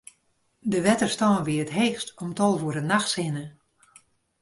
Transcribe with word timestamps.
De 0.71 0.79
wetterstân 0.85 1.43
wie 1.45 1.61
it 1.65 1.75
heechst 1.79 2.09
om 2.23 2.29
tolve 2.39 2.63
oere 2.65 2.83
nachts 2.91 3.13
hinne. 3.19 3.45